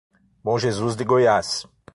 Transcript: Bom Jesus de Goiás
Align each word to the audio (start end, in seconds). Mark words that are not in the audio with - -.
Bom 0.43 0.57
Jesus 0.57 0.95
de 0.95 1.03
Goiás 1.05 1.67